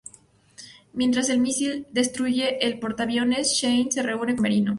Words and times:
Mientras 0.93 1.29
el 1.29 1.37
misil 1.39 1.85
destruye 1.91 2.65
el 2.65 2.79
portaaviones, 2.79 3.53
Shane 3.53 3.91
se 3.91 4.01
reúne 4.01 4.33
con 4.33 4.41
Merino. 4.41 4.69